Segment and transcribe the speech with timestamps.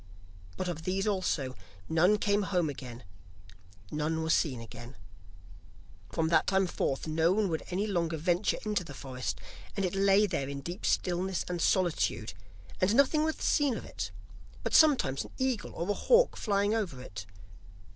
[0.57, 1.53] But of these also,
[1.87, 3.03] none came home again,
[3.91, 4.95] none were seen again.
[6.11, 9.39] From that time forth, no one would any longer venture into the forest,
[9.77, 12.33] and it lay there in deep stillness and solitude,
[12.79, 14.09] and nothing was seen of it,
[14.63, 17.27] but sometimes an eagle or a hawk flying over it.